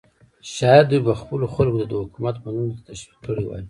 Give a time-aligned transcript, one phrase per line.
[0.55, 3.59] شاید دوی به خپلو خلکو ته د حکومت منلو ته تشویق کړي وای.